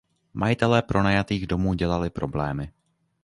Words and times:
Majitelé 0.33 0.81
pronajatých 0.81 1.47
domů 1.47 1.73
dělali 1.73 2.09
problémy. 2.09 2.71